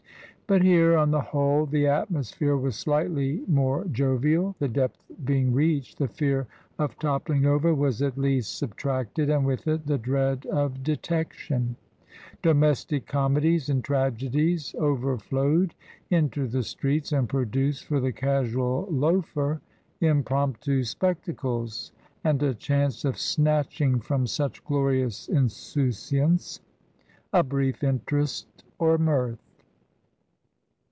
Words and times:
But 0.47 0.63
here, 0.63 0.97
on 0.97 1.11
the 1.11 1.21
whole, 1.21 1.65
the 1.65 1.87
atmosphere 1.87 2.57
was 2.57 2.75
slightly 2.75 3.41
more 3.47 3.85
jovial; 3.85 4.53
the 4.59 4.67
depth 4.67 5.01
being 5.23 5.53
reached, 5.53 5.97
the 5.97 6.09
fear 6.09 6.45
of 6.77 6.99
toppling 6.99 7.45
over 7.45 7.73
was 7.73 8.01
at 8.01 8.17
least 8.17 8.57
sub 8.57 8.75
tracted, 8.75 9.29
and 9.29 9.45
with 9.45 9.65
it 9.65 9.85
the 9.87 9.97
dread 9.97 10.45
of 10.47 10.83
detection; 10.83 11.77
domestic 12.41 13.05
comedies 13.07 13.69
and 13.69 13.81
tragedies 13.81 14.75
overflowed 14.77 15.73
into 16.09 16.49
the 16.49 16.63
streets 16.63 17.13
and 17.13 17.29
produced 17.29 17.85
for 17.85 18.01
the 18.01 18.11
casual 18.11 18.89
loafer 18.91 19.61
impromptu 20.01 20.83
spectacles 20.83 21.93
and 22.25 22.43
a 22.43 22.53
chance 22.53 23.05
of 23.05 23.17
snatching 23.17 24.01
from 24.01 24.27
such 24.27 24.61
glorious 24.65 25.29
insouciance 25.29 26.59
a 27.31 27.41
brief 27.41 27.85
interest 27.85 28.65
or 28.79 28.97
mirth. 28.97 29.39